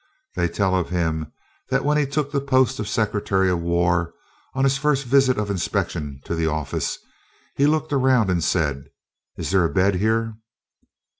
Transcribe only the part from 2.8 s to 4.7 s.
Secretary of War, on